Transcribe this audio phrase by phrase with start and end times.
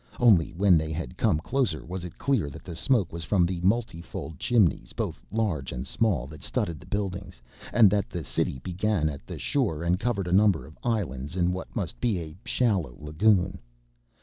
[0.19, 3.61] Only when they had come closer was it clear that the smoke was from the
[3.61, 7.39] multifold chimneys, both large and small, that studded the buildings,
[7.71, 11.51] and that the city began at the shore and covered a number of islands in
[11.53, 13.59] what must be a shallow lagoon.